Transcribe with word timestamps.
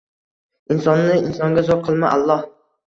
Insonni 0.77 1.21
insonga 1.29 1.67
zor 1.71 1.87
qilma, 1.87 2.13
Alloh. 2.19 2.47